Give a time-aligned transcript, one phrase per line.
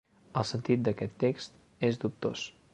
[0.41, 1.55] El sentit d'aquest text
[1.91, 2.51] és dubtós.